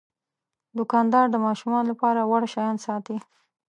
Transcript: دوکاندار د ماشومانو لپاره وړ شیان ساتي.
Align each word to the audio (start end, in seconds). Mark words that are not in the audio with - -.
دوکاندار 0.77 1.25
د 1.31 1.35
ماشومانو 1.45 1.89
لپاره 1.91 2.21
وړ 2.29 2.43
شیان 2.53 2.75
ساتي. 2.85 3.17